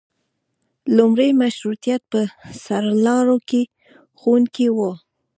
[0.97, 2.19] لومړي مشروطیت په
[2.63, 3.61] سرلارو کې
[4.19, 4.91] ښوونکي وو.